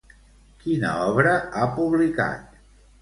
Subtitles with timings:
[0.63, 2.61] Quina obra ha publicat?